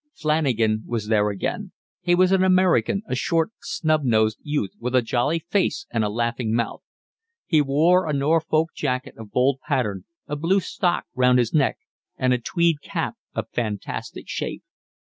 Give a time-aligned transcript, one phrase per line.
[0.15, 5.03] Flanagan was there again: he was an American, a short, snub nosed youth with a
[5.03, 6.81] jolly face and a laughing mouth.
[7.45, 11.77] He wore a Norfolk jacket of bold pattern, a blue stock round his neck,
[12.17, 14.63] and a tweed cap of fantastic shape.